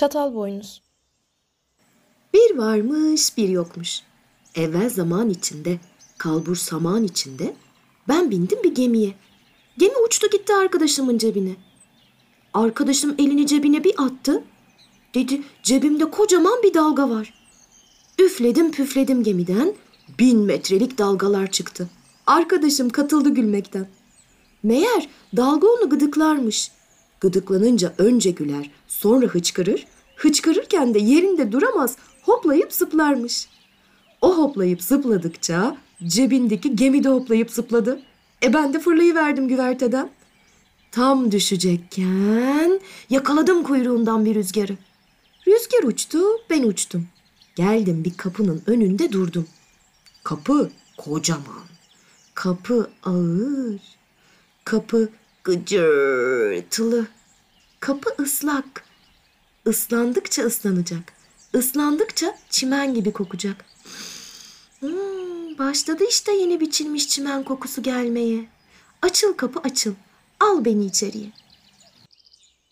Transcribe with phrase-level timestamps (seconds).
[0.00, 0.82] Çatal boynuz.
[2.34, 4.02] Bir varmış bir yokmuş.
[4.54, 5.78] Evvel zaman içinde,
[6.18, 7.54] kalbur saman içinde
[8.08, 9.14] ben bindim bir gemiye.
[9.78, 11.56] Gemi uçtu gitti arkadaşımın cebine.
[12.54, 14.44] Arkadaşım elini cebine bir attı.
[15.14, 17.34] Dedi cebimde kocaman bir dalga var.
[18.18, 19.74] Üfledim püfledim gemiden.
[20.18, 21.88] Bin metrelik dalgalar çıktı.
[22.26, 23.88] Arkadaşım katıldı gülmekten.
[24.62, 26.70] Meğer dalga onu gıdıklarmış.
[27.20, 29.86] Gıdıklanınca önce güler, sonra hıçkırır.
[30.16, 33.48] Hıçkırırken de yerinde duramaz, hoplayıp zıplarmış.
[34.20, 38.00] O hoplayıp zıpladıkça cebindeki gemi de hoplayıp zıpladı.
[38.42, 40.10] E ben de fırlayıverdim güverteden.
[40.92, 42.80] Tam düşecekken
[43.10, 44.76] yakaladım kuyruğundan bir rüzgarı.
[45.46, 47.06] Rüzgar uçtu, ben uçtum.
[47.56, 49.46] Geldim bir kapının önünde durdum.
[50.24, 51.64] Kapı kocaman.
[52.34, 53.80] Kapı ağır.
[54.64, 55.08] Kapı
[55.44, 57.06] gıcırtılı.
[57.80, 58.84] Kapı ıslak.
[59.66, 61.12] Islandıkça ıslanacak.
[61.54, 63.64] Islandıkça çimen gibi kokacak.
[64.80, 68.44] Hmm, başladı işte yeni biçilmiş çimen kokusu gelmeye.
[69.02, 69.94] Açıl kapı açıl.
[70.40, 71.32] Al beni içeriye.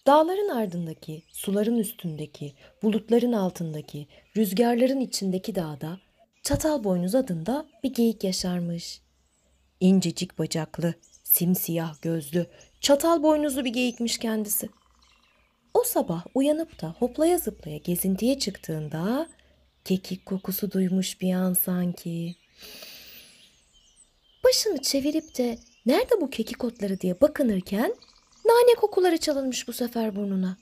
[0.06, 5.98] Dağların ardındaki, suların üstündeki, bulutların altındaki, rüzgarların içindeki dağda
[6.42, 9.00] Çatal Boynuz adında bir geyik yaşarmış.
[9.80, 12.46] İncecik bacaklı, simsiyah gözlü,
[12.80, 14.68] çatal boynuzlu bir geyikmiş kendisi.
[15.74, 19.28] O sabah uyanıp da hoplaya zıplaya gezintiye çıktığında
[19.84, 22.36] kekik kokusu duymuş bir an sanki.
[24.44, 27.94] Başını çevirip de nerede bu kekik otları diye bakınırken
[28.44, 30.56] nane kokuları çalınmış bu sefer burnuna.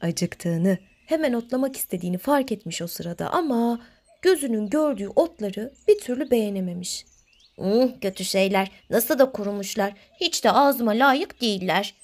[0.00, 3.80] Acıktığını, hemen otlamak istediğini fark etmiş o sırada ama
[4.22, 7.04] gözünün gördüğü otları bir türlü beğenememiş.
[7.56, 8.70] Hmm, kötü şeyler.
[8.90, 9.92] Nasıl da kurumuşlar.
[10.20, 11.94] Hiç de ağzıma layık değiller.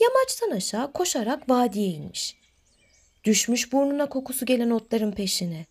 [0.00, 2.36] Yamaçtan aşağı koşarak vadiye inmiş.
[3.24, 5.66] Düşmüş burnuna kokusu gelen otların peşine.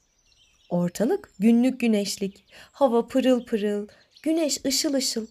[0.70, 2.46] Ortalık günlük güneşlik.
[2.72, 3.88] Hava pırıl pırıl,
[4.24, 5.28] güneş ışıl ışıl.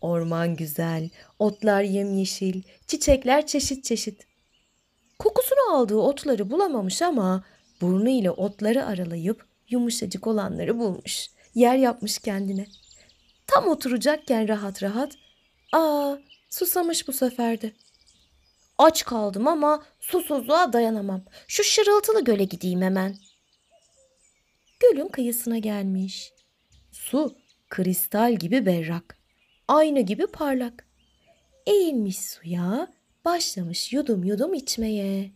[0.00, 4.26] Orman güzel, otlar yemyeşil, çiçekler çeşit çeşit.
[5.18, 7.44] Kokusunu aldığı otları bulamamış ama
[7.80, 11.28] burnu ile otları aralayıp yumuşacık olanları bulmuş.
[11.54, 12.66] Yer yapmış kendine.
[13.46, 15.12] Tam oturacakken rahat rahat,
[15.72, 16.16] aa
[16.50, 17.72] susamış bu sefer de.
[18.78, 21.24] Aç kaldım ama susuzluğa dayanamam.
[21.48, 23.16] Şu şırıltılı göle gideyim hemen.
[24.80, 26.32] Gölün kıyısına gelmiş.
[26.92, 27.34] Su
[27.68, 29.18] kristal gibi berrak.
[29.68, 30.86] Ayna gibi parlak.
[31.66, 32.92] Eğilmiş suya,
[33.24, 35.30] başlamış yudum yudum içmeye.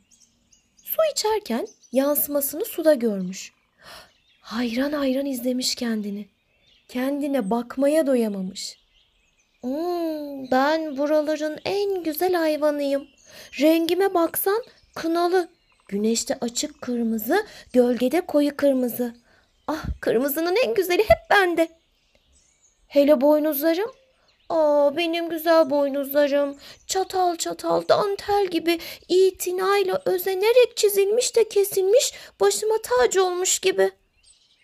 [0.84, 3.55] Su içerken yansımasını suda görmüş.
[4.46, 6.28] Hayran hayran izlemiş kendini.
[6.88, 8.78] Kendine bakmaya doyamamış.
[9.60, 13.06] Hmm, ben buraların en güzel hayvanıyım.
[13.60, 14.64] Rengime baksan
[14.94, 15.48] kınalı.
[15.88, 19.14] Güneşte açık kırmızı, gölgede koyu kırmızı.
[19.66, 21.68] Ah kırmızının en güzeli hep bende.
[22.88, 23.90] Hele boynuzlarım.
[24.48, 26.56] Aa benim güzel boynuzlarım.
[26.86, 33.90] Çatal çatal dantel gibi itinayla özenerek çizilmiş de kesilmiş başıma tac olmuş gibi.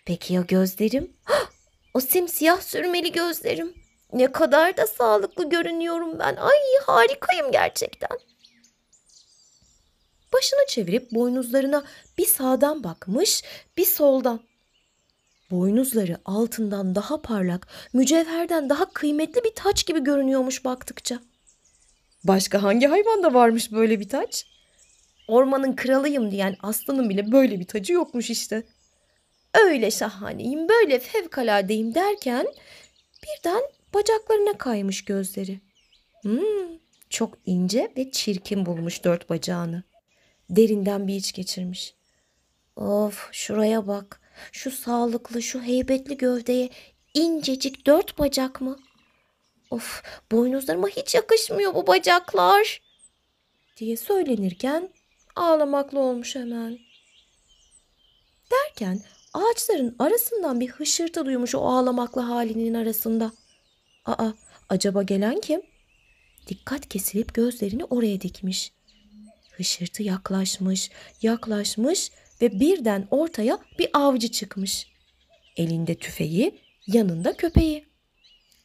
[0.05, 1.13] Peki ya gözlerim?
[1.93, 3.73] O simsiyah sürmeli gözlerim.
[4.13, 6.35] Ne kadar da sağlıklı görünüyorum ben.
[6.35, 8.17] Ay harikayım gerçekten.
[10.33, 11.83] Başını çevirip boynuzlarına
[12.17, 13.43] bir sağdan bakmış,
[13.77, 14.39] bir soldan.
[15.51, 21.19] Boynuzları altından daha parlak, mücevherden daha kıymetli bir taç gibi görünüyormuş baktıkça.
[22.23, 24.45] Başka hangi hayvanda varmış böyle bir taç?
[25.27, 28.63] Ormanın kralıyım diyen aslanın bile böyle bir tacı yokmuş işte.
[29.53, 32.47] Öyle şahaneyim, böyle fevkaladeyim derken
[33.23, 33.61] birden
[33.93, 35.59] bacaklarına kaymış gözleri.
[36.21, 39.83] Hmm, çok ince ve çirkin bulmuş dört bacağını.
[40.49, 41.95] Derinden bir iç geçirmiş.
[42.75, 44.21] Of şuraya bak.
[44.51, 46.69] Şu sağlıklı, şu heybetli gövdeye
[47.13, 48.79] incecik dört bacak mı?
[49.69, 52.81] Of boynuzlarıma hiç yakışmıyor bu bacaklar.
[53.77, 54.89] Diye söylenirken
[55.35, 56.79] ağlamaklı olmuş hemen.
[58.51, 58.99] Derken
[59.33, 63.31] ağaçların arasından bir hışırtı duymuş o ağlamaklı halinin arasında.
[64.05, 64.31] Aa
[64.69, 65.61] acaba gelen kim?
[66.47, 68.71] Dikkat kesilip gözlerini oraya dikmiş.
[69.51, 70.91] Hışırtı yaklaşmış,
[71.21, 74.87] yaklaşmış ve birden ortaya bir avcı çıkmış.
[75.57, 77.85] Elinde tüfeği, yanında köpeği.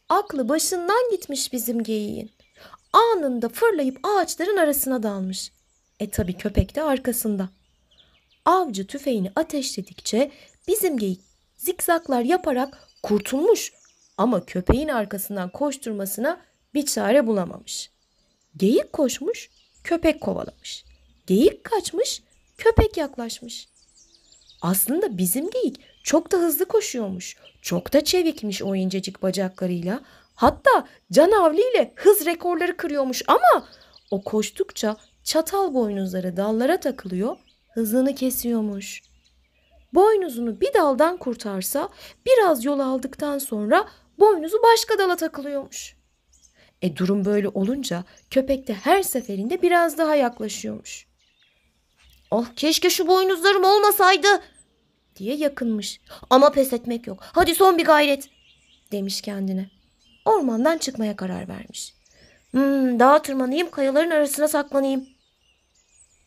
[0.08, 2.30] Aklı başından gitmiş bizim geyiğin.
[2.92, 5.52] Anında fırlayıp ağaçların arasına dalmış.
[6.00, 7.48] E tabi köpek de arkasında.
[8.44, 10.30] Avcı tüfeğini ateşledikçe
[10.68, 11.20] bizim geyik
[11.56, 13.72] zikzaklar yaparak kurtulmuş
[14.16, 16.40] ama köpeğin arkasından koşturmasına
[16.74, 17.90] bir çare bulamamış.
[18.56, 19.50] Geyik koşmuş,
[19.84, 20.84] köpek kovalamış.
[21.26, 22.22] Geyik kaçmış,
[22.58, 23.68] köpek yaklaşmış.
[24.62, 27.36] Aslında bizim geyik çok da hızlı koşuyormuş.
[27.62, 30.00] Çok da çevikmiş o incecik bacaklarıyla.
[30.34, 33.68] Hatta canavliyle hız rekorları kırıyormuş ama
[34.10, 37.36] o koştukça çatal boynuzları dallara takılıyor,
[37.74, 39.07] hızını kesiyormuş.
[39.94, 41.88] Boynuzunu bir daldan kurtarsa
[42.26, 43.88] biraz yol aldıktan sonra
[44.18, 45.96] boynuzu başka dala takılıyormuş.
[46.82, 51.06] E durum böyle olunca köpek de her seferinde biraz daha yaklaşıyormuş.
[52.30, 54.28] Oh keşke şu boynuzlarım olmasaydı
[55.16, 56.00] diye yakınmış.
[56.30, 57.18] ama pes etmek yok.
[57.20, 58.28] Hadi son bir gayret.
[58.92, 59.70] demiş kendine.
[60.24, 61.94] Ormandan çıkmaya karar vermiş.
[62.50, 65.08] Hmm, dağa tırmanayım kayaların arasına saklanayım.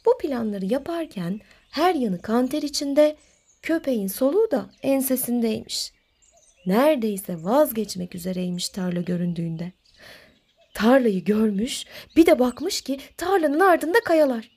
[0.06, 1.40] Bu planları yaparken
[1.72, 3.16] her yanı kanter içinde,
[3.62, 5.94] köpeğin soluğu da ensesindeymiş.
[6.66, 9.72] Neredeyse vazgeçmek üzereymiş tarla göründüğünde.
[10.74, 11.86] Tarlayı görmüş,
[12.16, 14.52] bir de bakmış ki tarlanın ardında kayalar.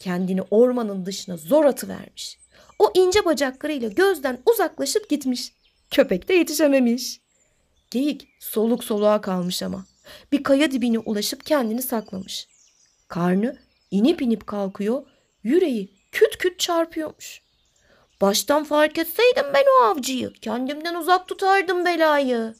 [0.00, 2.38] Kendini ormanın dışına zor atıvermiş.
[2.78, 5.52] O ince bacaklarıyla gözden uzaklaşıp gitmiş.
[5.90, 7.20] Köpek de yetişememiş.
[7.90, 9.86] Geyik soluk soluğa kalmış ama.
[10.32, 12.48] Bir kaya dibine ulaşıp kendini saklamış.
[13.08, 13.58] Karnı
[13.90, 15.06] inip inip kalkıyor,
[15.42, 17.45] yüreği küt küt çarpıyormuş.
[18.20, 20.32] Baştan fark etseydim ben o avcıyı.
[20.32, 22.54] Kendimden uzak tutardım belayı.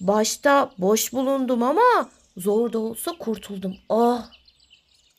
[0.00, 3.76] Başta boş bulundum ama zor da olsa kurtuldum.
[3.88, 4.30] Ah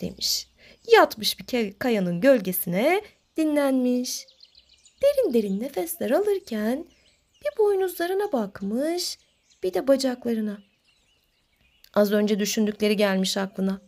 [0.01, 0.47] demiş.
[0.91, 3.01] Yatmış bir kayanın gölgesine
[3.37, 4.27] dinlenmiş.
[5.03, 6.85] Derin derin nefesler alırken
[7.41, 9.17] bir boynuzlarına bakmış,
[9.63, 10.57] bir de bacaklarına.
[11.93, 13.81] Az önce düşündükleri gelmiş aklına.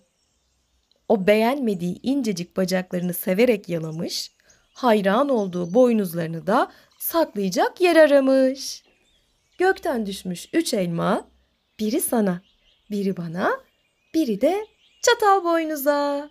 [1.09, 4.31] O beğenmediği incecik bacaklarını severek yalamış,
[4.77, 8.83] hayran olduğu boynuzlarını da saklayacak yer aramış.
[9.57, 11.27] Gökten düşmüş üç elma,
[11.79, 12.41] biri sana,
[12.91, 13.59] biri bana,
[14.13, 14.67] biri de
[15.01, 16.29] çatal boynuza.